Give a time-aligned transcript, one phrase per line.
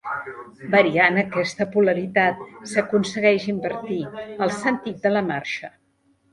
[0.75, 2.41] Variant aquesta polaritat
[2.73, 5.75] s'aconsegueix invertir el sentit de la marxa.